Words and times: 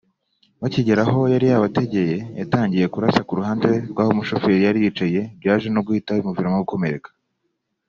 Bakigera 0.61 1.01
aho 1.07 1.19
yari 1.33 1.45
yabategeye 1.51 2.15
yatangiye 2.39 2.85
kurasa 2.93 3.21
ku 3.27 3.33
ruhande 3.39 3.69
rw’ 3.91 3.97
aho 4.01 4.09
umushoferi 4.13 4.59
yari 4.67 4.79
yicaye 4.83 5.21
byaje 5.39 5.67
no 5.71 5.81
guhita 5.85 6.17
bimuviramo 6.17 6.57
gukomereka 6.63 7.09